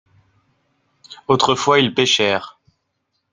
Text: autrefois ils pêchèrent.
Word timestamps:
autrefois 1.27 1.77
ils 1.79 1.93
pêchèrent. 1.93 2.59